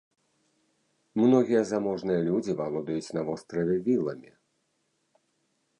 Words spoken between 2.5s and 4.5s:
валодаюць на востраве віламі.